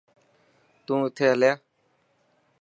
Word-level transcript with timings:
تون 0.85 0.99
اٿي 1.07 1.23
هليا. 1.31 1.53